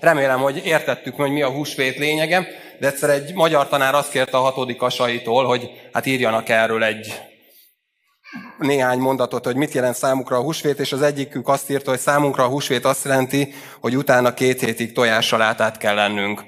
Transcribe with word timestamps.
Remélem, 0.00 0.40
hogy 0.40 0.66
értettük, 0.66 1.16
hogy 1.16 1.30
mi 1.30 1.42
a 1.42 1.50
húsvét 1.50 1.98
lényege, 1.98 2.46
de 2.80 2.86
egyszer 2.86 3.10
egy 3.10 3.34
magyar 3.34 3.68
tanár 3.68 3.94
azt 3.94 4.10
kérte 4.10 4.36
a 4.36 4.40
hatodik 4.40 4.82
asaitól, 4.82 5.44
hogy 5.44 5.70
hát 5.92 6.06
írjanak 6.06 6.48
erről 6.48 6.84
egy 6.84 7.22
néhány 8.58 8.98
mondatot, 8.98 9.44
hogy 9.44 9.56
mit 9.56 9.72
jelent 9.72 9.96
számukra 9.96 10.36
a 10.36 10.42
húsvét, 10.42 10.78
és 10.78 10.92
az 10.92 11.02
egyikük 11.02 11.48
azt 11.48 11.70
írta, 11.70 11.90
hogy 11.90 11.98
számunkra 11.98 12.44
a 12.44 12.48
húsvét 12.48 12.84
azt 12.84 13.04
jelenti, 13.04 13.54
hogy 13.80 13.96
utána 13.96 14.34
két 14.34 14.60
hétig 14.60 14.92
tojássalátát 14.92 15.76
kell 15.78 15.94
lennünk. 15.94 16.44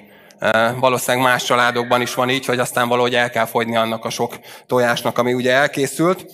Valószínűleg 0.79 1.25
más 1.25 1.43
családokban 1.43 2.01
is 2.01 2.13
van 2.13 2.29
így, 2.29 2.45
hogy 2.45 2.59
aztán 2.59 2.87
valahogy 2.87 3.15
el 3.15 3.29
kell 3.29 3.45
fogyni 3.45 3.75
annak 3.75 4.05
a 4.05 4.09
sok 4.09 4.39
tojásnak, 4.67 5.17
ami 5.17 5.33
ugye 5.33 5.51
elkészült. 5.51 6.25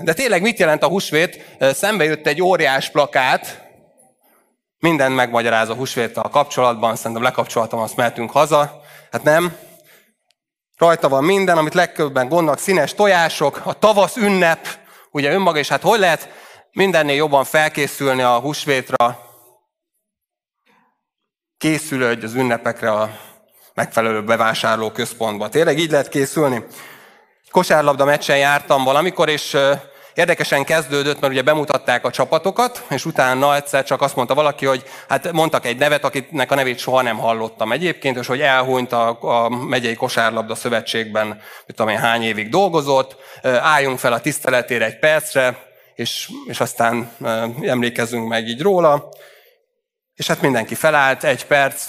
De 0.00 0.12
tényleg 0.14 0.42
mit 0.42 0.58
jelent 0.58 0.82
a 0.82 0.88
húsvét? 0.88 1.44
Szembe 1.60 2.04
jött 2.04 2.26
egy 2.26 2.42
óriás 2.42 2.90
plakát, 2.90 3.65
minden 4.86 5.12
megmagyaráz 5.12 5.68
a 5.68 5.74
húsvéttal 5.74 6.28
kapcsolatban, 6.30 6.96
szerintem 6.96 7.22
lekapcsoltam, 7.22 7.78
azt 7.78 7.96
mehetünk 7.96 8.30
haza. 8.30 8.80
Hát 9.10 9.22
nem. 9.22 9.56
Rajta 10.76 11.08
van 11.08 11.24
minden, 11.24 11.58
amit 11.58 11.74
legkövben 11.74 12.28
gondolnak, 12.28 12.58
színes 12.58 12.94
tojások, 12.94 13.60
a 13.64 13.78
tavasz 13.78 14.16
ünnep, 14.16 14.66
ugye 15.10 15.32
önmaga, 15.32 15.58
és 15.58 15.68
hát 15.68 15.82
hogy 15.82 15.98
lehet 15.98 16.28
mindennél 16.72 17.14
jobban 17.14 17.44
felkészülni 17.44 18.22
a 18.22 18.38
húsvétra, 18.38 19.18
készülődj 21.58 22.24
az 22.24 22.34
ünnepekre 22.34 22.90
a 22.90 23.10
megfelelő 23.74 24.24
bevásárló 24.24 24.90
központba. 24.90 25.48
Tényleg 25.48 25.78
így 25.78 25.90
lehet 25.90 26.08
készülni? 26.08 26.64
Kosárlabda 27.50 28.04
meccsen 28.04 28.38
jártam 28.38 28.84
valamikor, 28.84 29.28
és 29.28 29.56
Érdekesen 30.16 30.64
kezdődött, 30.64 31.20
mert 31.20 31.32
ugye 31.32 31.42
bemutatták 31.42 32.04
a 32.04 32.10
csapatokat, 32.10 32.86
és 32.90 33.04
utána 33.04 33.54
egyszer 33.54 33.84
csak 33.84 34.02
azt 34.02 34.16
mondta 34.16 34.34
valaki, 34.34 34.66
hogy 34.66 34.84
hát 35.08 35.32
mondtak 35.32 35.66
egy 35.66 35.78
nevet, 35.78 36.04
akinek 36.04 36.50
a 36.50 36.54
nevét 36.54 36.78
soha 36.78 37.02
nem 37.02 37.16
hallottam 37.16 37.72
egyébként, 37.72 38.16
és 38.16 38.26
hogy 38.26 38.40
elhunyt 38.40 38.92
a, 38.92 39.18
a 39.20 39.48
megyei 39.48 39.94
kosárlabda 39.94 40.54
szövetségben, 40.54 41.26
mit 41.66 41.76
tudom 41.76 41.92
én, 41.92 41.98
hány 41.98 42.22
évig 42.22 42.48
dolgozott, 42.48 43.16
álljunk 43.42 43.98
fel 43.98 44.12
a 44.12 44.20
tiszteletére 44.20 44.84
egy 44.84 44.98
percre, 44.98 45.58
és, 45.94 46.30
és 46.46 46.60
aztán 46.60 47.10
emlékezzünk 47.62 48.28
meg 48.28 48.48
így 48.48 48.62
róla. 48.62 49.08
És 50.14 50.26
hát 50.26 50.40
mindenki 50.40 50.74
felállt, 50.74 51.24
egy 51.24 51.46
perc, 51.46 51.88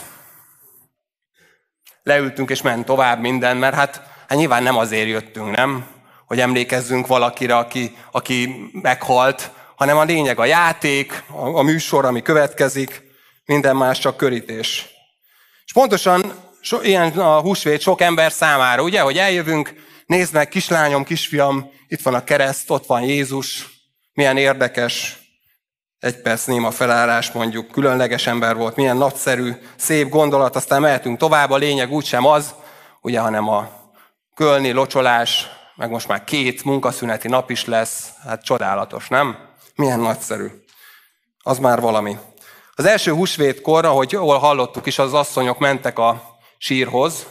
leültünk 2.03 2.50
és 2.50 2.62
ment 2.62 2.86
tovább 2.86 3.19
minden, 3.19 3.58
mert 3.58 3.75
hát, 3.75 4.02
hát 4.28 4.38
nyilván 4.38 4.64
nem 4.64 4.78
azért 4.78 5.08
jöttünk, 5.08 5.56
nem? 5.56 5.95
Hogy 6.28 6.39
emlékezzünk 6.39 7.08
valakire, 7.08 7.58
aki, 7.58 7.97
aki 8.11 8.70
meghalt, 8.81 9.52
hanem 9.75 9.97
a 9.97 10.03
lényeg 10.03 10.39
a 10.39 10.45
játék, 10.45 11.23
a, 11.31 11.58
a 11.58 11.61
műsor, 11.61 12.06
ami 12.06 12.22
következik, 12.22 13.02
minden 13.45 13.75
más 13.75 14.00
csak 14.00 14.17
körítés. 14.17 14.88
És 15.66 15.73
pontosan 15.73 16.34
so, 16.61 16.81
ilyen 16.81 17.11
a 17.11 17.39
húsvét 17.39 17.81
sok 17.81 18.02
ember 18.02 18.31
számára, 18.31 18.84
ugye, 18.84 19.02
hogy 19.02 19.17
eljövünk, 19.17 19.73
nézd 20.06 20.34
meg, 20.34 20.47
kislányom, 20.47 21.03
kisfiam, 21.03 21.72
itt 21.88 22.02
van 22.02 22.14
a 22.14 22.23
kereszt, 22.23 22.72
ott 22.72 22.86
van 22.86 23.02
Jézus, 23.02 23.67
milyen 24.14 24.38
érdekes, 24.38 25.17
egy 26.00 26.22
perc 26.22 26.45
néma 26.45 26.72
felállás 26.72 27.31
mondjuk, 27.31 27.72
különleges 27.72 28.28
ember 28.28 28.56
volt, 28.56 28.75
milyen 28.75 28.97
nagyszerű, 28.97 29.52
szép 29.75 30.09
gondolat, 30.09 30.56
aztán 30.56 30.81
mehetünk 30.81 31.17
tovább, 31.17 31.52
a 31.52 31.58
lényeg 31.58 31.91
úgysem 31.91 32.25
az, 32.25 32.53
ugye, 33.02 33.19
hanem 33.19 33.50
a 33.50 33.69
kölni, 34.36 34.72
locsolás, 34.72 35.50
meg 35.78 35.89
most 35.89 36.08
már 36.08 36.23
két 36.23 36.64
munkaszüneti 36.64 37.28
nap 37.28 37.50
is 37.50 37.66
lesz, 37.66 38.09
hát 38.23 38.44
csodálatos, 38.44 39.08
nem? 39.08 39.38
Milyen 39.75 40.00
nagyszerű. 40.00 40.47
Az 41.44 41.59
már 41.59 41.81
valami. 41.81 42.17
Az 42.75 42.86
első 42.86 43.11
húsvétkor, 43.11 43.86
ahogy 43.86 44.11
jól 44.11 44.38
hallottuk 44.38 44.86
is, 44.86 45.00
az 45.00 45.14
asszonyok 45.14 45.59
mentek 45.59 46.00
a 46.00 46.38
sírhoz, 46.58 47.28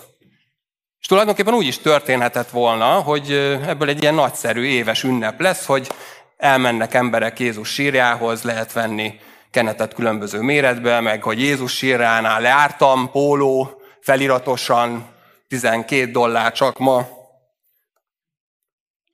és 1.00 1.06
tulajdonképpen 1.06 1.55
úgy 1.55 1.66
is 1.66 1.78
történhetett 1.78 2.50
volna, 2.50 3.00
hogy 3.00 3.33
ebből 3.66 3.88
egy 3.88 4.03
ilyen 4.03 4.14
nagyszerű 4.14 4.62
éves 4.62 5.03
ünnep 5.03 5.41
lesz, 5.41 5.66
hogy 5.66 5.91
elmennek 6.37 6.94
emberek 6.94 7.38
Jézus 7.41 7.69
sírjához, 7.69 8.43
lehet 8.43 8.72
venni 8.72 9.15
kenetet 9.50 9.94
különböző 9.94 10.41
méretbe, 10.41 11.00
meg 11.00 11.22
hogy 11.22 11.41
Jézus 11.41 11.76
sírjánál 11.76 12.41
leártam, 12.41 13.10
póló, 13.10 13.81
feliratosan, 14.00 15.06
12 15.49 16.10
dollár 16.10 16.53
csak 16.53 16.78
ma, 16.78 17.16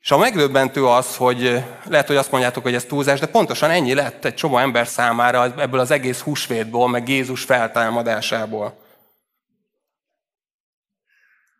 és 0.03 0.11
a 0.11 0.19
megdöbbentő 0.19 0.87
az, 0.87 1.17
hogy 1.17 1.65
lehet, 1.85 2.07
hogy 2.07 2.17
azt 2.17 2.31
mondjátok, 2.31 2.63
hogy 2.63 2.75
ez 2.75 2.85
túlzás, 2.85 3.21
de 3.21 3.27
pontosan 3.27 3.71
ennyi 3.71 3.95
lett 3.95 4.25
egy 4.25 4.35
csomó 4.35 4.59
ember 4.59 4.87
számára 4.87 5.45
ebből 5.45 5.81
az 5.81 5.91
egész 5.91 6.21
húsvétból, 6.21 6.89
meg 6.89 7.09
Jézus 7.09 7.43
feltámadásából. 7.43 8.79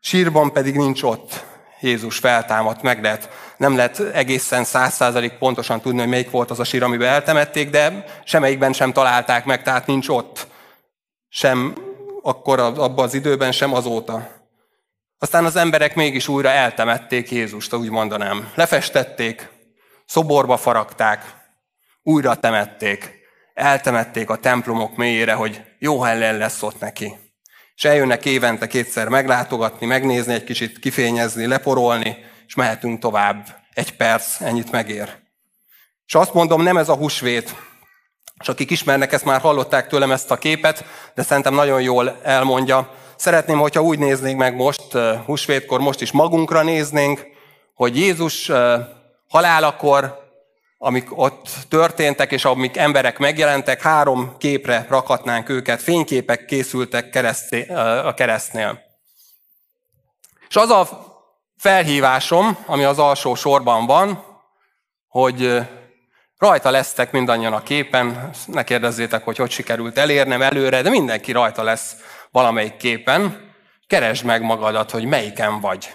Sírban 0.01 0.53
pedig 0.53 0.77
nincs 0.77 1.03
ott. 1.03 1.45
Jézus 1.81 2.19
feltámadt, 2.19 2.83
meg 2.83 3.03
lehet, 3.03 3.29
nem 3.57 3.77
lehet 3.77 4.01
egészen 4.01 4.65
száz 4.65 4.95
százalék 4.95 5.33
pontosan 5.33 5.81
tudni, 5.81 5.99
hogy 5.99 6.09
melyik 6.09 6.31
volt 6.31 6.51
az 6.51 6.61
a 6.61 6.65
sír, 6.65 6.83
amiben 6.83 7.09
eltemették, 7.09 7.71
de 7.71 8.05
semmelyikben 8.25 8.73
sem 8.73 8.93
találták 8.93 9.45
meg, 9.45 9.63
tehát 9.63 9.87
nincs 9.87 10.09
ott. 10.09 10.47
Sem 11.29 11.75
akkor 12.23 12.61
abban 12.61 13.05
az 13.05 13.15
időben, 13.15 13.53
sem 13.53 13.75
azóta. 13.75 14.42
Aztán 15.23 15.45
az 15.45 15.57
emberek 15.57 15.95
mégis 15.95 16.29
újra 16.29 16.49
eltemették 16.49 17.31
Jézust, 17.31 17.75
úgy 17.75 17.91
mondanám. 17.91 18.53
Lefestették, 18.55 19.49
szoborba 20.07 20.57
faragták, 20.57 21.25
újra 22.03 22.35
temették, 22.35 23.19
eltemették 23.55 24.31
a 24.31 24.37
templomok 24.37 24.97
mélyére, 24.97 25.33
hogy 25.33 25.63
jó 25.79 26.01
hellen 26.01 26.37
lesz 26.37 26.63
ott 26.63 26.81
neki. 26.81 27.17
És 27.75 27.85
eljönnek 27.85 28.25
évente 28.25 28.67
kétszer 28.67 29.09
meglátogatni, 29.09 29.87
megnézni 29.87 30.33
egy 30.33 30.45
kicsit, 30.45 30.79
kifényezni, 30.79 31.47
leporolni, 31.47 32.17
és 32.47 32.55
mehetünk 32.55 32.99
tovább. 32.99 33.47
Egy 33.75 33.97
perc, 33.97 34.41
ennyit 34.41 34.71
megér. 34.71 35.09
És 36.07 36.15
azt 36.15 36.35
mondom, 36.35 36.63
nem 36.63 36.77
ez 36.77 36.89
a 36.89 36.97
húsvét, 36.97 37.55
és 38.41 38.49
akik 38.49 38.71
ismernek, 38.71 39.13
ezt 39.13 39.25
már 39.25 39.41
hallották 39.41 39.87
tőlem 39.87 40.13
ezt 40.13 40.31
a 40.31 40.39
képet, 40.39 40.85
de 41.15 41.23
szerintem 41.23 41.55
nagyon 41.55 41.83
jól 41.83 42.21
elmondja, 42.23 43.01
Szeretném, 43.23 43.59
hogyha 43.59 43.83
úgy 43.83 43.99
néznénk 43.99 44.39
meg 44.39 44.55
most, 44.57 44.93
húsvétkor, 45.27 45.81
most 45.81 46.01
is 46.01 46.13
magunkra 46.13 46.63
néznénk, 46.63 47.27
hogy 47.75 47.97
Jézus 47.97 48.51
halálakor, 49.29 50.31
amik 50.79 51.19
ott 51.19 51.49
történtek, 51.69 52.33
és 52.33 52.45
amik 52.45 52.77
emberek 52.77 53.19
megjelentek, 53.19 53.83
három 53.83 54.37
képre 54.39 54.87
rakhatnánk 54.89 55.49
őket, 55.49 55.83
fényképek 55.83 56.45
készültek 56.45 57.05
a 58.05 58.15
keresztnél. 58.15 58.81
És 60.49 60.57
az 60.57 60.71
a 60.71 60.89
felhívásom, 61.57 62.59
ami 62.67 62.85
az 62.85 62.99
alsó 62.99 63.35
sorban 63.35 63.87
van, 63.87 64.25
hogy 65.09 65.61
rajta 66.39 66.71
lesztek 66.71 67.13
mindannyian 67.13 67.53
a 67.53 67.63
képen, 67.63 68.31
ne 68.47 68.65
kérdezzétek, 68.65 69.25
hogy 69.25 69.37
hogy 69.37 69.51
sikerült 69.51 69.99
elérnem 69.99 70.43
előre, 70.43 70.83
de 70.83 70.91
mindenki 70.91 71.33
rajta 71.33 71.63
lesz 71.63 71.97
valamelyik 72.33 72.77
képen, 72.77 73.51
keresd 73.87 74.25
meg 74.25 74.43
magadat, 74.43 74.91
hogy 74.91 75.05
melyiken 75.05 75.61
vagy. 75.61 75.95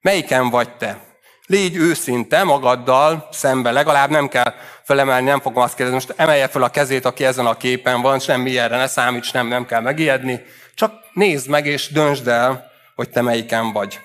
Melyiken 0.00 0.50
vagy 0.50 0.76
te. 0.76 1.08
Légy 1.46 1.76
őszinte 1.76 2.42
magaddal 2.42 3.28
szembe, 3.30 3.70
legalább 3.70 4.10
nem 4.10 4.28
kell 4.28 4.54
felemelni, 4.82 5.26
nem 5.26 5.40
fogom 5.40 5.62
azt 5.62 5.74
kérdezni, 5.74 5.94
most 6.06 6.20
emelje 6.20 6.48
fel 6.48 6.62
a 6.62 6.70
kezét, 6.70 7.04
aki 7.04 7.24
ezen 7.24 7.46
a 7.46 7.56
képen 7.56 8.00
van, 8.00 8.18
semmi 8.18 8.58
erre 8.58 8.76
ne 8.76 8.86
számíts, 8.86 9.32
nem, 9.32 9.46
nem 9.46 9.66
kell 9.66 9.80
megijedni. 9.80 10.44
Csak 10.74 10.92
nézd 11.12 11.48
meg 11.48 11.66
és 11.66 11.88
döntsd 11.88 12.28
el, 12.28 12.70
hogy 12.94 13.10
te 13.10 13.22
melyiken 13.22 13.72
vagy. 13.72 14.00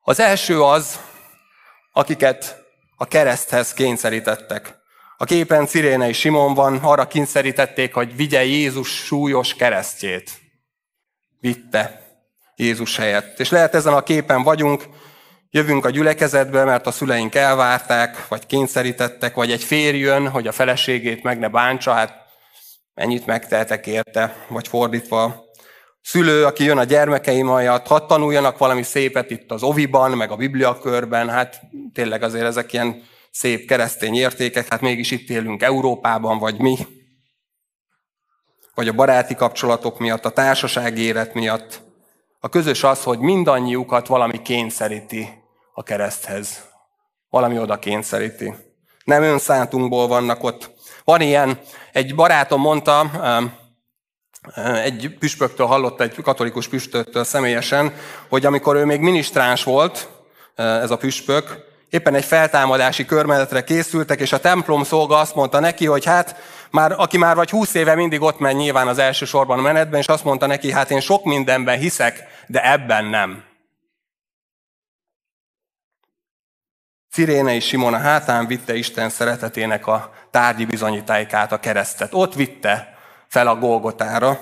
Az 0.00 0.20
első 0.20 0.62
az, 0.62 1.00
akiket 1.92 2.62
a 2.96 3.06
kereszthez 3.06 3.72
kényszerítettek. 3.72 4.82
A 5.16 5.24
képen 5.24 5.66
Cirénei 5.66 6.12
Simon 6.12 6.54
van, 6.54 6.76
arra 6.76 7.06
kényszerítették, 7.06 7.94
hogy 7.94 8.16
vigye 8.16 8.44
Jézus 8.44 8.88
súlyos 8.88 9.54
keresztjét. 9.54 10.30
Vitte 11.40 12.00
Jézus 12.56 12.96
helyett. 12.96 13.40
És 13.40 13.50
lehet 13.50 13.74
ezen 13.74 13.92
a 13.92 14.02
képen 14.02 14.42
vagyunk, 14.42 14.84
jövünk 15.50 15.84
a 15.84 15.90
gyülekezetbe, 15.90 16.64
mert 16.64 16.86
a 16.86 16.90
szüleink 16.90 17.34
elvárták, 17.34 18.28
vagy 18.28 18.46
kényszerítettek, 18.46 19.34
vagy 19.34 19.50
egy 19.50 19.64
férj 19.64 19.98
jön, 19.98 20.28
hogy 20.28 20.46
a 20.46 20.52
feleségét 20.52 21.22
meg 21.22 21.38
ne 21.38 21.48
bántsa, 21.48 21.92
hát 21.92 22.14
mennyit 22.94 23.26
megtehetek 23.26 23.86
érte, 23.86 24.36
vagy 24.48 24.68
fordítva. 24.68 25.44
Szülő, 26.02 26.44
aki 26.44 26.64
jön 26.64 26.78
a 26.78 26.84
gyermekeim 26.84 27.46
miatt, 27.46 27.86
hadd 27.86 28.06
tanuljanak 28.06 28.58
valami 28.58 28.82
szépet 28.82 29.30
itt 29.30 29.50
az 29.50 29.62
oviban, 29.62 30.10
meg 30.10 30.30
a 30.30 30.36
bibliakörben, 30.36 31.28
hát 31.28 31.60
tényleg 31.92 32.22
azért 32.22 32.46
ezek 32.46 32.72
ilyen 32.72 33.02
szép 33.34 33.66
keresztény 33.66 34.14
értékek, 34.14 34.68
hát 34.68 34.80
mégis 34.80 35.10
itt 35.10 35.28
élünk 35.28 35.62
Európában, 35.62 36.38
vagy 36.38 36.58
mi, 36.58 36.76
vagy 38.74 38.88
a 38.88 38.92
baráti 38.92 39.34
kapcsolatok 39.34 39.98
miatt, 39.98 40.24
a 40.24 40.30
társasági 40.30 41.02
élet 41.02 41.34
miatt. 41.34 41.82
A 42.40 42.48
közös 42.48 42.84
az, 42.84 43.02
hogy 43.02 43.18
mindannyiukat 43.18 44.06
valami 44.06 44.42
kényszeríti 44.42 45.28
a 45.72 45.82
kereszthez. 45.82 46.64
Valami 47.28 47.58
oda 47.58 47.78
kényszeríti. 47.78 48.54
Nem 49.04 49.22
önszántunkból 49.22 50.06
vannak 50.06 50.42
ott. 50.42 50.70
Van 51.04 51.20
ilyen, 51.20 51.60
egy 51.92 52.14
barátom 52.14 52.60
mondta, 52.60 53.10
egy 54.82 55.16
püspöktől 55.18 55.66
hallott, 55.66 56.00
egy 56.00 56.14
katolikus 56.22 56.68
püspöktől 56.68 57.24
személyesen, 57.24 57.94
hogy 58.28 58.46
amikor 58.46 58.76
ő 58.76 58.84
még 58.84 59.00
minisztráns 59.00 59.64
volt, 59.64 60.08
ez 60.54 60.90
a 60.90 60.96
püspök, 60.96 61.72
éppen 61.94 62.14
egy 62.14 62.24
feltámadási 62.24 63.04
körmenetre 63.04 63.64
készültek, 63.64 64.20
és 64.20 64.32
a 64.32 64.40
templom 64.40 64.84
szolga 64.84 65.18
azt 65.18 65.34
mondta 65.34 65.60
neki, 65.60 65.86
hogy 65.86 66.04
hát, 66.04 66.36
már, 66.70 66.94
aki 66.96 67.18
már 67.18 67.36
vagy 67.36 67.50
húsz 67.50 67.74
éve 67.74 67.94
mindig 67.94 68.20
ott 68.20 68.38
megy 68.38 68.56
nyilván 68.56 68.88
az 68.88 68.98
első 68.98 69.24
sorban 69.24 69.58
a 69.58 69.62
menetben, 69.62 70.00
és 70.00 70.06
azt 70.06 70.24
mondta 70.24 70.46
neki, 70.46 70.72
hát 70.72 70.90
én 70.90 71.00
sok 71.00 71.24
mindenben 71.24 71.78
hiszek, 71.78 72.24
de 72.46 72.72
ebben 72.72 73.04
nem. 73.04 73.44
Ciréne 77.10 77.54
és 77.54 77.66
Simon 77.66 77.94
a 77.94 77.98
hátán 77.98 78.46
vitte 78.46 78.74
Isten 78.74 79.08
szeretetének 79.08 79.86
a 79.86 80.12
tárgyi 80.30 80.64
bizonyítáikát, 80.64 81.52
a 81.52 81.60
keresztet. 81.60 82.14
Ott 82.14 82.34
vitte 82.34 82.98
fel 83.28 83.46
a 83.46 83.56
Golgotára. 83.56 84.38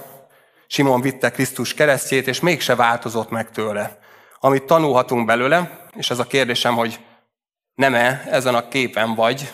Simon 0.67 1.01
vitte 1.01 1.31
Krisztus 1.31 1.75
keresztjét, 1.75 2.27
és 2.27 2.41
mégse 2.41 2.75
változott 2.75 3.31
meg 3.31 3.51
tőle. 3.51 3.99
Amit 4.41 4.63
tanulhatunk 4.63 5.27
belőle, 5.27 5.89
és 5.97 6.11
ez 6.11 6.19
a 6.19 6.25
kérdésem, 6.25 6.75
hogy 6.75 7.01
nem-e 7.75 8.25
ezen 8.27 8.55
a 8.55 8.69
képen 8.69 9.15
vagy, 9.15 9.53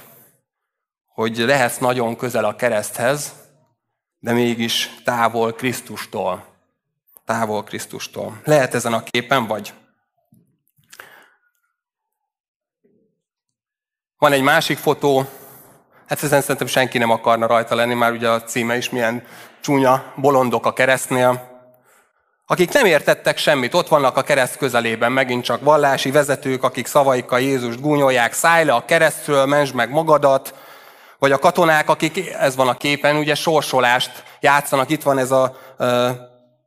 hogy 1.06 1.36
lehetsz 1.36 1.78
nagyon 1.78 2.16
közel 2.16 2.44
a 2.44 2.56
kereszthez, 2.56 3.32
de 4.18 4.32
mégis 4.32 4.90
távol 5.04 5.52
Krisztustól. 5.52 6.44
Távol 7.24 7.64
Krisztustól. 7.64 8.40
Lehet 8.44 8.74
ezen 8.74 8.92
a 8.92 9.02
képen 9.02 9.46
vagy? 9.46 9.72
Van 14.18 14.32
egy 14.32 14.42
másik 14.42 14.78
fotó, 14.78 15.24
hát 16.06 16.22
ezen 16.22 16.40
szerintem 16.40 16.66
senki 16.66 16.98
nem 16.98 17.10
akarna 17.10 17.46
rajta 17.46 17.74
lenni, 17.74 17.94
már 17.94 18.12
ugye 18.12 18.28
a 18.30 18.42
címe 18.42 18.76
is 18.76 18.90
milyen 18.90 19.26
csúnya, 19.60 20.12
bolondok 20.16 20.66
a 20.66 20.72
keresztnél. 20.72 21.47
Akik 22.50 22.72
nem 22.72 22.84
értettek 22.84 23.38
semmit, 23.38 23.74
ott 23.74 23.88
vannak 23.88 24.16
a 24.16 24.22
kereszt 24.22 24.56
közelében, 24.56 25.12
megint 25.12 25.44
csak 25.44 25.60
vallási 25.62 26.10
vezetők, 26.10 26.62
akik 26.62 26.86
szavaikkal 26.86 27.40
Jézust 27.40 27.80
gúnyolják, 27.80 28.32
szállj 28.32 28.64
le 28.64 28.74
a 28.74 28.84
keresztről, 28.84 29.46
mentsd 29.46 29.74
meg 29.74 29.90
magadat, 29.90 30.54
vagy 31.18 31.32
a 31.32 31.38
katonák, 31.38 31.88
akik, 31.88 32.30
ez 32.32 32.56
van 32.56 32.68
a 32.68 32.76
képen, 32.76 33.16
ugye 33.16 33.34
sorsolást 33.34 34.22
játszanak, 34.40 34.90
itt 34.90 35.02
van 35.02 35.18
ez 35.18 35.30
a, 35.30 35.56
ö, 35.76 36.10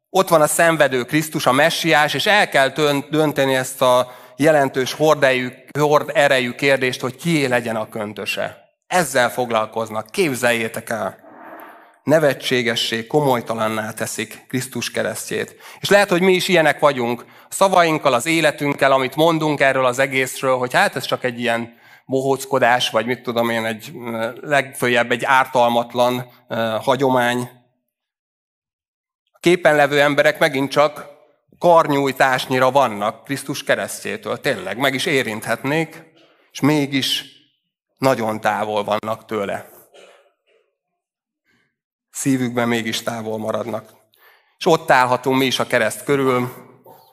ott 0.10 0.30
van 0.30 0.42
a 0.42 0.48
szenvedő 0.48 1.04
Krisztus, 1.04 1.46
a 1.46 1.52
messiás, 1.52 2.14
és 2.14 2.26
el 2.26 2.50
kell 2.50 2.70
dönteni 3.10 3.56
ezt 3.56 3.82
a 3.82 4.12
jelentős 4.36 4.94
hordejű, 4.94 5.50
hord 5.80 6.12
erejű 6.14 6.52
kérdést, 6.52 7.02
hogy 7.02 7.16
kié 7.16 7.46
legyen 7.46 7.76
a 7.76 7.90
köntöse. 7.90 8.58
Ezzel 8.88 9.32
foglalkoznak, 9.32 10.10
képzeljétek 10.10 10.90
el. 10.90 11.21
Nevetségessé, 12.04 13.08
komolytalanná 13.08 13.92
teszik 13.92 14.46
Krisztus 14.48 14.92
keresztjét. 14.92 15.56
És 15.80 15.90
lehet, 15.90 16.10
hogy 16.10 16.22
mi 16.22 16.34
is 16.34 16.48
ilyenek 16.48 16.80
vagyunk, 16.80 17.26
a 17.50 17.54
szavainkkal, 17.54 18.14
az 18.14 18.26
életünkkel, 18.26 18.92
amit 18.92 19.16
mondunk 19.16 19.60
erről 19.60 19.86
az 19.86 20.00
egészről, 20.00 20.58
hogy 20.58 20.74
hát 20.74 20.96
ez 20.96 21.06
csak 21.06 21.24
egy 21.24 21.40
ilyen 21.40 21.80
bohóckodás, 22.06 22.90
vagy 22.90 23.06
mit 23.06 23.22
tudom 23.22 23.50
én, 23.50 23.66
egy 23.66 23.92
legfőjebb 24.42 25.12
egy 25.12 25.24
ártalmatlan 25.24 26.32
hagyomány. 26.82 27.50
A 29.32 29.38
képen 29.40 29.76
levő 29.76 30.02
emberek 30.02 30.40
megint 30.40 30.72
csak 30.72 31.10
karnyújtásnyira 31.60 32.72
vannak 32.72 33.24
Krisztus 33.24 33.64
keresztjétől. 33.64 34.40
Tényleg, 34.40 34.78
meg 34.78 34.94
is 34.94 35.06
érinthetnék, 35.06 36.04
és 36.52 36.60
mégis 36.60 37.26
nagyon 37.98 38.42
távol 38.42 38.84
vannak 38.84 39.26
tőle. 39.26 39.70
Szívükben 42.12 42.68
mégis 42.68 43.04
távol 43.04 43.38
maradnak. 43.38 43.90
És 44.58 44.66
ott 44.66 44.92
állhatunk 44.92 45.38
mi 45.38 45.46
is 45.46 45.60
a 45.60 45.68
kereszt 45.68 46.04
körül, 46.04 46.54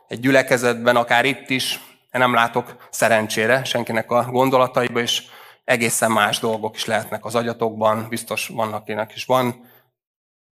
egy 0.08 0.20
gyülekezetben, 0.20 0.96
akár 0.96 1.24
itt 1.24 1.50
is, 1.50 1.74
én 2.12 2.20
nem 2.20 2.34
látok 2.34 2.88
szerencsére 2.90 3.64
senkinek 3.64 4.10
a 4.10 4.24
gondolataiba, 4.24 5.00
és 5.00 5.22
egészen 5.64 6.10
más 6.10 6.38
dolgok 6.38 6.76
is 6.76 6.84
lehetnek 6.84 7.24
az 7.24 7.34
agyatokban, 7.34 8.08
biztos 8.08 8.48
vannak, 8.48 8.80
akinek 8.80 9.14
is 9.14 9.24
van, 9.24 9.70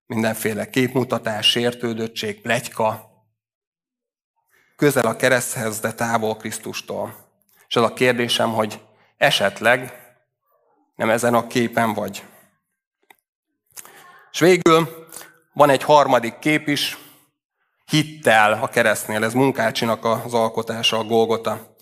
mindenféle 0.06 0.70
képmutatás, 0.70 1.50
sértődöttség, 1.50 2.40
plegyka, 2.40 3.10
közel 4.76 5.06
a 5.06 5.16
kereszthez, 5.16 5.81
de 5.81 5.92
távol 5.92 6.37
Krisztustól. 6.37 7.14
És 7.69 7.76
az 7.76 7.82
a 7.82 7.92
kérdésem, 7.92 8.52
hogy 8.52 8.81
esetleg 9.16 9.92
nem 10.94 11.10
ezen 11.10 11.34
a 11.34 11.46
képen 11.46 11.94
vagy. 11.94 12.25
És 14.37 14.43
végül 14.43 15.06
van 15.53 15.71
egy 15.71 15.83
harmadik 15.83 16.38
kép 16.38 16.69
is, 16.69 16.99
hittel 17.85 18.53
a 18.53 18.69
keresztnél, 18.69 19.25
ez 19.25 19.33
Munkácsinak 19.33 20.05
az 20.05 20.35
alkotása, 20.35 20.99
a 20.99 21.05
Golgota. 21.05 21.77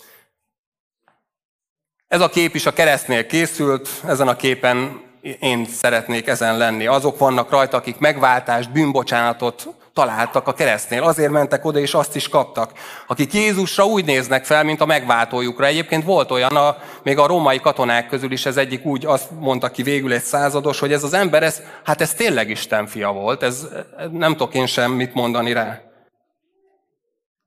Ez 2.07 2.21
a 2.21 2.29
kép 2.29 2.55
is 2.55 2.65
a 2.65 2.73
keresztnél 2.73 3.25
készült, 3.25 3.89
ezen 4.05 4.27
a 4.27 4.35
képen 4.35 5.04
én 5.39 5.65
szeretnék 5.65 6.27
ezen 6.27 6.57
lenni. 6.57 6.85
Azok 6.85 7.17
vannak 7.17 7.49
rajta, 7.49 7.77
akik 7.77 7.97
megváltást, 7.97 8.71
bűnbocsánatot 8.71 9.67
találtak 9.93 10.47
a 10.47 10.53
keresztnél. 10.53 11.03
Azért 11.03 11.31
mentek 11.31 11.65
oda, 11.65 11.79
és 11.79 11.93
azt 11.93 12.15
is 12.15 12.29
kaptak. 12.29 12.71
Akik 13.07 13.33
Jézusra 13.33 13.85
úgy 13.85 14.05
néznek 14.05 14.45
fel, 14.45 14.63
mint 14.63 14.81
a 14.81 14.85
megváltójukra. 14.85 15.65
Egyébként 15.65 16.03
volt 16.03 16.31
olyan, 16.31 16.55
a, 16.55 16.77
még 17.03 17.17
a 17.17 17.27
római 17.27 17.59
katonák 17.59 18.07
közül 18.07 18.31
is 18.31 18.45
ez 18.45 18.57
egyik 18.57 18.85
úgy 18.85 19.05
azt 19.05 19.29
mondta 19.39 19.69
ki 19.69 19.83
végül 19.83 20.13
egy 20.13 20.23
százados, 20.23 20.79
hogy 20.79 20.91
ez 20.93 21.03
az 21.03 21.13
ember, 21.13 21.43
ez, 21.43 21.61
hát 21.83 22.01
ez 22.01 22.13
tényleg 22.13 22.49
Isten 22.49 22.87
fia 22.87 23.11
volt. 23.11 23.43
Ez, 23.43 23.67
nem 24.11 24.31
tudok 24.31 24.53
én 24.53 24.65
sem 24.65 24.91
mit 24.91 25.13
mondani 25.13 25.53
rá. 25.53 25.81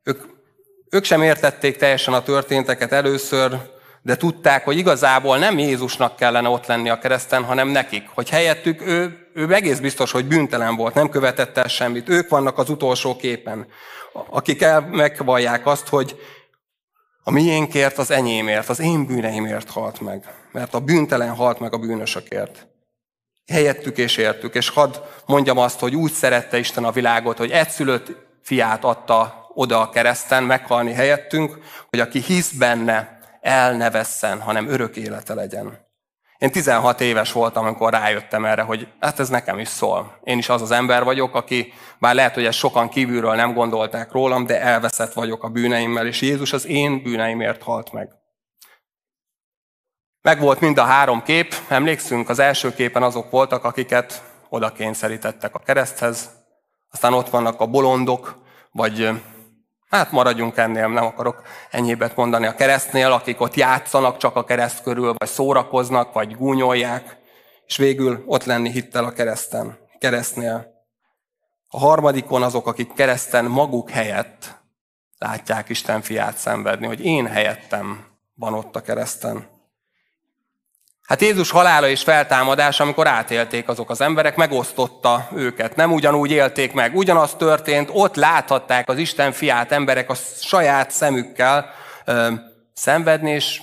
Ők, 0.02 0.22
ők 0.90 1.04
sem 1.04 1.22
értették 1.22 1.76
teljesen 1.76 2.14
a 2.14 2.22
történteket 2.22 2.92
először, 2.92 3.58
de 4.08 4.16
tudták, 4.16 4.64
hogy 4.64 4.76
igazából 4.76 5.38
nem 5.38 5.58
Jézusnak 5.58 6.16
kellene 6.16 6.48
ott 6.48 6.66
lenni 6.66 6.88
a 6.88 6.98
kereszten, 6.98 7.44
hanem 7.44 7.68
nekik. 7.68 8.08
Hogy 8.14 8.28
helyettük 8.28 8.86
ő, 8.86 9.28
ő 9.34 9.54
egész 9.54 9.78
biztos, 9.78 10.10
hogy 10.10 10.24
bűntelen 10.24 10.76
volt, 10.76 10.94
nem 10.94 11.08
követett 11.08 11.56
el 11.56 11.68
semmit. 11.68 12.08
Ők 12.08 12.28
vannak 12.28 12.58
az 12.58 12.70
utolsó 12.70 13.16
képen, 13.16 13.66
akik 14.30 14.62
el, 14.62 14.80
megvallják 14.80 15.66
azt, 15.66 15.88
hogy 15.88 16.20
a 17.22 17.30
miénkért, 17.30 17.98
az 17.98 18.10
enyémért, 18.10 18.68
az 18.68 18.80
én 18.80 19.06
bűneimért 19.06 19.70
halt 19.70 20.00
meg. 20.00 20.24
Mert 20.52 20.74
a 20.74 20.80
bűntelen 20.80 21.34
halt 21.34 21.58
meg 21.58 21.74
a 21.74 21.78
bűnösökért. 21.78 22.66
Helyettük 23.46 23.98
és 23.98 24.16
értük. 24.16 24.54
És 24.54 24.68
hadd 24.68 24.96
mondjam 25.26 25.58
azt, 25.58 25.80
hogy 25.80 25.96
úgy 25.96 26.12
szerette 26.12 26.58
Isten 26.58 26.84
a 26.84 26.92
világot, 26.92 27.38
hogy 27.38 27.50
egyszülött 27.50 28.12
fiát 28.42 28.84
adta 28.84 29.46
oda 29.54 29.80
a 29.80 29.90
kereszten 29.90 30.42
meghalni 30.42 30.92
helyettünk, 30.92 31.58
hogy 31.90 32.00
aki 32.00 32.20
hisz 32.20 32.50
benne, 32.50 33.17
el 33.48 33.76
ne 33.76 33.90
vesszen, 33.90 34.40
hanem 34.40 34.68
örök 34.68 34.96
élete 34.96 35.34
legyen. 35.34 35.86
Én 36.38 36.50
16 36.50 37.00
éves 37.00 37.32
voltam, 37.32 37.64
amikor 37.64 37.92
rájöttem 37.92 38.44
erre, 38.44 38.62
hogy 38.62 38.88
hát 39.00 39.18
ez 39.18 39.28
nekem 39.28 39.58
is 39.58 39.68
szól. 39.68 40.18
Én 40.24 40.38
is 40.38 40.48
az 40.48 40.62
az 40.62 40.70
ember 40.70 41.04
vagyok, 41.04 41.34
aki, 41.34 41.72
bár 41.98 42.14
lehet, 42.14 42.34
hogy 42.34 42.44
ezt 42.44 42.58
sokan 42.58 42.88
kívülről 42.88 43.34
nem 43.34 43.54
gondolták 43.54 44.12
rólam, 44.12 44.46
de 44.46 44.60
elveszett 44.60 45.12
vagyok 45.12 45.42
a 45.42 45.48
bűneimmel, 45.48 46.06
és 46.06 46.20
Jézus 46.20 46.52
az 46.52 46.66
én 46.66 47.02
bűneimért 47.02 47.62
halt 47.62 47.92
meg. 47.92 48.08
Megvolt 50.22 50.60
mind 50.60 50.78
a 50.78 50.84
három 50.84 51.22
kép, 51.22 51.54
emlékszünk, 51.68 52.28
az 52.28 52.38
első 52.38 52.74
képen 52.74 53.02
azok 53.02 53.30
voltak, 53.30 53.64
akiket 53.64 54.22
oda 54.48 54.72
kényszerítettek 54.72 55.54
a 55.54 55.58
kereszthez, 55.58 56.30
aztán 56.90 57.12
ott 57.12 57.28
vannak 57.28 57.60
a 57.60 57.66
bolondok, 57.66 58.38
vagy 58.70 59.10
Hát 59.88 60.10
maradjunk 60.10 60.56
ennél, 60.56 60.88
nem 60.88 61.04
akarok 61.04 61.42
ennyibet 61.70 62.16
mondani 62.16 62.46
a 62.46 62.54
keresztnél, 62.54 63.12
akik 63.12 63.40
ott 63.40 63.54
játszanak 63.54 64.16
csak 64.16 64.36
a 64.36 64.44
kereszt 64.44 64.82
körül, 64.82 65.14
vagy 65.18 65.28
szórakoznak, 65.28 66.12
vagy 66.12 66.36
gúnyolják, 66.36 67.16
és 67.66 67.76
végül 67.76 68.22
ott 68.26 68.44
lenni 68.44 68.70
hittel 68.70 69.04
a 69.04 69.12
kereszten, 69.12 69.78
keresztnél. 69.98 70.76
A 71.68 71.78
harmadikon 71.78 72.42
azok, 72.42 72.66
akik 72.66 72.92
kereszten 72.92 73.44
maguk 73.44 73.90
helyett 73.90 74.60
látják 75.18 75.68
Isten 75.68 76.02
fiát 76.02 76.36
szenvedni, 76.36 76.86
hogy 76.86 77.04
én 77.04 77.26
helyettem 77.26 78.06
van 78.34 78.54
ott 78.54 78.76
a 78.76 78.80
kereszten. 78.80 79.57
Hát 81.08 81.20
Jézus 81.20 81.50
halála 81.50 81.88
és 81.88 82.02
feltámadása, 82.02 82.82
amikor 82.82 83.06
átélték 83.06 83.68
azok 83.68 83.90
az 83.90 84.00
emberek, 84.00 84.36
megosztotta 84.36 85.28
őket. 85.34 85.76
Nem 85.76 85.92
ugyanúgy 85.92 86.30
élték 86.30 86.72
meg. 86.72 86.96
Ugyanaz 86.96 87.34
történt, 87.34 87.90
ott 87.92 88.14
láthatták 88.14 88.88
az 88.88 88.98
Isten 88.98 89.32
fiát 89.32 89.72
emberek 89.72 90.10
a 90.10 90.14
saját 90.40 90.90
szemükkel 90.90 91.70
ö, 92.04 92.32
szenvedni, 92.74 93.30
és 93.30 93.60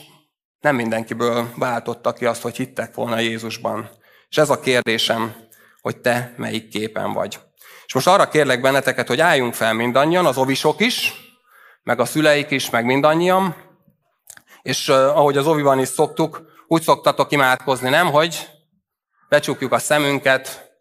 nem 0.59 0.75
mindenkiből 0.75 1.49
váltotta 1.55 2.13
ki 2.13 2.25
azt, 2.25 2.41
hogy 2.41 2.55
hittek 2.55 2.95
volna 2.95 3.19
Jézusban. 3.19 3.89
És 4.29 4.37
ez 4.37 4.49
a 4.49 4.59
kérdésem, 4.59 5.35
hogy 5.81 5.97
te 5.97 6.33
melyik 6.37 6.69
képen 6.69 7.13
vagy. 7.13 7.39
És 7.85 7.93
most 7.93 8.07
arra 8.07 8.27
kérlek 8.27 8.61
benneteket, 8.61 9.07
hogy 9.07 9.19
álljunk 9.19 9.53
fel 9.53 9.73
mindannyian, 9.73 10.25
az 10.25 10.37
ovisok 10.37 10.81
is, 10.81 11.13
meg 11.83 11.99
a 11.99 12.05
szüleik 12.05 12.51
is, 12.51 12.69
meg 12.69 12.85
mindannyian, 12.85 13.55
és 14.61 14.89
ahogy 14.89 15.37
az 15.37 15.47
oviban 15.47 15.79
is 15.79 15.87
szoktuk, 15.87 16.53
úgy 16.67 16.81
szoktatok 16.81 17.31
imádkozni, 17.31 17.89
nem? 17.89 18.11
Hogy 18.11 18.47
becsukjuk 19.29 19.71
a 19.71 19.79
szemünket, 19.79 20.73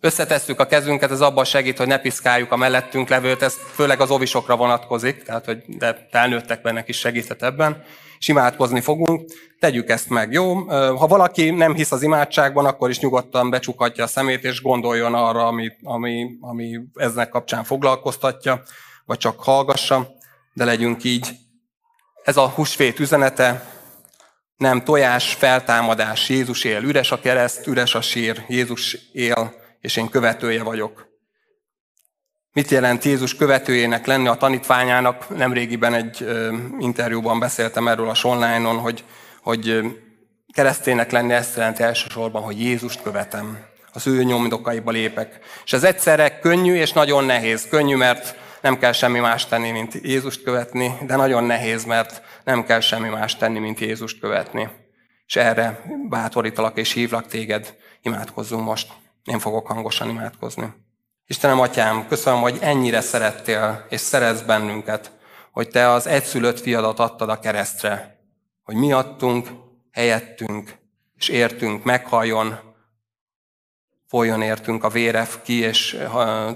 összetesszük 0.00 0.60
a 0.60 0.66
kezünket, 0.66 1.10
ez 1.10 1.20
abban 1.20 1.44
segít, 1.44 1.78
hogy 1.78 1.86
ne 1.86 1.98
piszkáljuk 1.98 2.52
a 2.52 2.56
mellettünk 2.56 3.08
levőt, 3.08 3.42
ez 3.42 3.54
főleg 3.72 4.00
az 4.00 4.10
ovisokra 4.10 4.56
vonatkozik, 4.56 5.22
tehát 5.22 5.44
hogy 5.44 5.62
de 5.66 6.06
felnőttek 6.10 6.62
bennek 6.62 6.88
is 6.88 6.98
segíthet 6.98 7.42
ebben, 7.42 7.84
és 8.18 8.28
imádkozni 8.28 8.80
fogunk. 8.80 9.30
Tegyük 9.60 9.88
ezt 9.88 10.08
meg, 10.08 10.32
jó? 10.32 10.54
Ha 10.94 11.06
valaki 11.06 11.50
nem 11.50 11.74
hisz 11.74 11.92
az 11.92 12.02
imádságban, 12.02 12.66
akkor 12.66 12.90
is 12.90 13.00
nyugodtan 13.00 13.50
becsukhatja 13.50 14.04
a 14.04 14.06
szemét, 14.06 14.44
és 14.44 14.62
gondoljon 14.62 15.14
arra, 15.14 15.46
ami, 15.46 15.72
ami, 15.82 16.26
ami 16.40 16.80
eznek 16.94 17.28
kapcsán 17.28 17.64
foglalkoztatja, 17.64 18.62
vagy 19.04 19.18
csak 19.18 19.42
hallgassa, 19.42 20.08
de 20.52 20.64
legyünk 20.64 21.04
így. 21.04 21.28
Ez 22.24 22.36
a 22.36 22.48
húsvét 22.48 23.00
üzenete, 23.00 23.73
nem 24.56 24.82
tojás, 24.82 25.34
feltámadás, 25.34 26.28
Jézus 26.28 26.64
él, 26.64 26.82
üres 26.82 27.12
a 27.12 27.20
kereszt, 27.20 27.66
üres 27.66 27.94
a 27.94 28.00
sír, 28.00 28.44
Jézus 28.48 28.96
él, 29.12 29.54
és 29.80 29.96
én 29.96 30.08
követője 30.08 30.62
vagyok. 30.62 31.12
Mit 32.52 32.70
jelent 32.70 33.04
Jézus 33.04 33.36
követőjének 33.36 34.06
lenni 34.06 34.28
a 34.28 34.34
tanítványának? 34.34 35.36
Nemrégiben 35.36 35.94
egy 35.94 36.26
interjúban 36.78 37.38
beszéltem 37.38 37.88
erről 37.88 38.08
a 38.08 38.16
online-on, 38.22 38.78
hogy, 38.78 39.04
hogy 39.42 39.82
keresztének 40.52 41.10
lenni 41.10 41.32
ezt 41.32 41.56
jelenti 41.56 41.82
elsősorban, 41.82 42.42
hogy 42.42 42.60
Jézust 42.60 43.02
követem. 43.02 43.58
Az 43.92 44.06
ő 44.06 44.22
nyomdokaiba 44.22 44.90
lépek. 44.90 45.38
És 45.64 45.72
ez 45.72 45.84
egyszerre 45.84 46.38
könnyű 46.38 46.74
és 46.74 46.92
nagyon 46.92 47.24
nehéz. 47.24 47.66
Könnyű, 47.70 47.96
mert 47.96 48.36
nem 48.64 48.78
kell 48.78 48.92
semmi 48.92 49.18
más 49.18 49.46
tenni, 49.46 49.70
mint 49.70 49.94
Jézust 50.02 50.42
követni, 50.42 50.98
de 51.06 51.16
nagyon 51.16 51.44
nehéz, 51.44 51.84
mert 51.84 52.22
nem 52.44 52.64
kell 52.64 52.80
semmi 52.80 53.08
más 53.08 53.36
tenni, 53.36 53.58
mint 53.58 53.80
Jézust 53.80 54.20
követni. 54.20 54.68
És 55.26 55.36
erre 55.36 55.80
bátorítalak 56.08 56.78
és 56.78 56.92
hívlak 56.92 57.26
téged, 57.26 57.76
imádkozzunk 58.02 58.64
most. 58.64 58.92
Én 59.24 59.38
fogok 59.38 59.66
hangosan 59.66 60.08
imádkozni. 60.08 60.72
Istenem, 61.26 61.60
Atyám, 61.60 62.06
köszönöm, 62.08 62.40
hogy 62.40 62.58
ennyire 62.60 63.00
szerettél 63.00 63.86
és 63.88 64.00
szeretsz 64.00 64.40
bennünket, 64.40 65.12
hogy 65.52 65.68
Te 65.68 65.90
az 65.90 66.06
egyszülött 66.06 66.60
fiadat 66.60 66.98
adtad 66.98 67.28
a 67.28 67.38
keresztre, 67.38 68.18
hogy 68.62 68.74
miattunk, 68.74 69.48
helyettünk 69.92 70.78
és 71.16 71.28
értünk 71.28 71.84
meghalljon, 71.84 72.58
folyjon 74.14 74.42
értünk 74.42 74.84
a 74.84 74.88
vére 74.88 75.26
ki, 75.44 75.60
és 75.60 75.98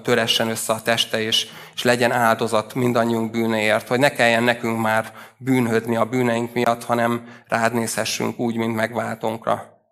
töressen 0.02 0.48
össze 0.48 0.72
a 0.72 0.82
teste, 0.82 1.20
és, 1.20 1.46
és 1.74 1.82
legyen 1.82 2.12
áldozat 2.12 2.74
mindannyiunk 2.74 3.30
bűneért, 3.30 3.88
hogy 3.88 3.98
ne 3.98 4.08
kelljen 4.08 4.42
nekünk 4.42 4.80
már 4.80 5.12
bűnhödni 5.36 5.96
a 5.96 6.04
bűneink 6.04 6.54
miatt, 6.54 6.84
hanem 6.84 7.22
rád 7.48 7.74
nézhessünk 7.74 8.38
úgy, 8.38 8.56
mint 8.56 8.74
megváltónkra. 8.74 9.82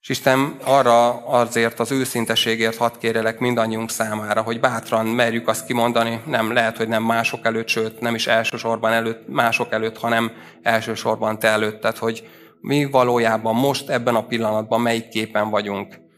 És 0.00 0.08
Isten 0.08 0.56
arra 0.64 1.26
azért 1.26 1.80
az 1.80 1.92
őszinteségért 1.92 2.76
hadd 2.76 2.98
kérelek 2.98 3.38
mindannyiunk 3.38 3.90
számára, 3.90 4.42
hogy 4.42 4.60
bátran 4.60 5.06
merjük 5.06 5.48
azt 5.48 5.66
kimondani, 5.66 6.20
nem 6.26 6.52
lehet, 6.52 6.76
hogy 6.76 6.88
nem 6.88 7.02
mások 7.02 7.46
előtt, 7.46 7.68
sőt 7.68 8.00
nem 8.00 8.14
is 8.14 8.26
elsősorban 8.26 8.92
előtt, 8.92 9.28
mások 9.28 9.72
előtt, 9.72 9.98
hanem 9.98 10.32
elsősorban 10.62 11.38
te 11.38 11.48
előtted, 11.48 11.96
hogy 11.96 12.28
mi 12.60 12.84
valójában 12.84 13.54
most 13.54 13.88
ebben 13.88 14.14
a 14.14 14.26
pillanatban 14.26 14.80
melyik 14.80 15.08
képen 15.08 15.50
vagyunk. 15.50 16.08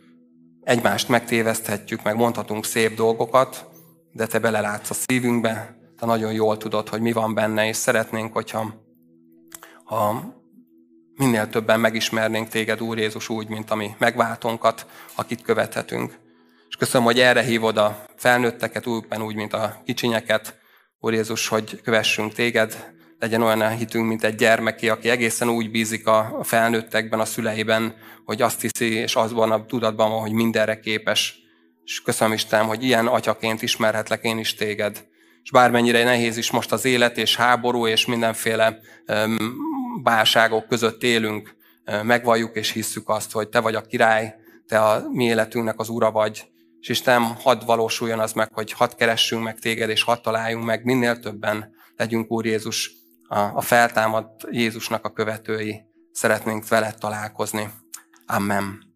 Egymást 0.64 1.08
megtéveszthetjük, 1.08 2.02
meg 2.02 2.16
mondhatunk 2.16 2.64
szép 2.64 2.94
dolgokat, 2.94 3.66
de 4.12 4.26
te 4.26 4.38
belelátsz 4.38 4.90
a 4.90 4.94
szívünkbe, 4.94 5.76
te 5.98 6.06
nagyon 6.06 6.32
jól 6.32 6.56
tudod, 6.56 6.88
hogy 6.88 7.00
mi 7.00 7.12
van 7.12 7.34
benne, 7.34 7.66
és 7.66 7.76
szeretnénk, 7.76 8.32
hogyha 8.32 8.74
ha 9.84 10.24
minél 11.16 11.48
többen 11.48 11.80
megismernénk 11.80 12.48
téged, 12.48 12.80
Úr 12.80 12.98
Jézus, 12.98 13.28
úgy, 13.28 13.48
mint 13.48 13.70
a 13.70 13.74
mi 13.74 13.94
megváltónkat, 13.98 14.86
akit 15.14 15.42
követhetünk. 15.42 16.18
És 16.68 16.76
köszönöm, 16.76 17.06
hogy 17.06 17.20
erre 17.20 17.42
hívod 17.42 17.76
a 17.76 18.04
felnőtteket, 18.16 18.86
újban 18.86 19.22
úgy, 19.22 19.34
mint 19.34 19.52
a 19.52 19.80
kicsinyeket, 19.84 20.58
Úr 21.00 21.12
Jézus, 21.12 21.48
hogy 21.48 21.80
kövessünk 21.80 22.32
téged, 22.32 22.92
legyen 23.22 23.42
olyan 23.42 23.60
a 23.60 23.68
hitünk, 23.68 24.06
mint 24.06 24.24
egy 24.24 24.34
gyermeké, 24.34 24.88
aki 24.88 25.08
egészen 25.08 25.48
úgy 25.48 25.70
bízik 25.70 26.06
a 26.06 26.38
felnőttekben, 26.42 27.20
a 27.20 27.24
szüleiben, 27.24 27.94
hogy 28.24 28.42
azt 28.42 28.60
hiszi, 28.60 28.94
és 28.94 29.14
azban 29.14 29.50
a 29.50 29.66
tudatban 29.66 30.10
van, 30.10 30.20
hogy 30.20 30.32
mindenre 30.32 30.80
képes. 30.80 31.38
És 31.84 32.02
köszönöm 32.02 32.32
Istenem, 32.32 32.66
hogy 32.66 32.82
ilyen 32.84 33.06
atyaként 33.06 33.62
ismerhetlek 33.62 34.24
én 34.24 34.38
is 34.38 34.54
téged. 34.54 35.04
És 35.42 35.50
bármennyire 35.50 36.04
nehéz 36.04 36.36
is 36.36 36.50
most 36.50 36.72
az 36.72 36.84
élet, 36.84 37.18
és 37.18 37.36
háború, 37.36 37.86
és 37.86 38.06
mindenféle 38.06 38.78
um, 39.08 39.36
válságok 40.02 40.68
között 40.68 41.02
élünk, 41.02 41.56
megvalljuk 42.02 42.56
és 42.56 42.70
hisszük 42.70 43.08
azt, 43.08 43.32
hogy 43.32 43.48
te 43.48 43.60
vagy 43.60 43.74
a 43.74 43.80
király, 43.80 44.34
te 44.66 44.78
a 44.78 45.08
mi 45.10 45.24
életünknek 45.24 45.80
az 45.80 45.88
ura 45.88 46.10
vagy, 46.10 46.44
és 46.80 46.88
Isten, 46.88 47.22
hadd 47.22 47.64
valósuljon 47.66 48.18
az 48.18 48.32
meg, 48.32 48.48
hogy 48.52 48.72
hadd 48.72 48.96
keressünk 48.96 49.42
meg 49.42 49.58
téged, 49.58 49.90
és 49.90 50.02
hadd 50.02 50.22
találjunk 50.22 50.64
meg 50.64 50.84
minél 50.84 51.18
többen 51.18 51.74
legyünk 51.96 52.30
Úr 52.30 52.46
Jézus, 52.46 53.00
a 53.32 53.60
feltámadt 53.60 54.46
Jézusnak 54.50 55.04
a 55.04 55.12
követői. 55.12 55.84
Szeretnénk 56.10 56.68
veled 56.68 56.98
találkozni. 56.98 57.70
Amen. 58.26 58.91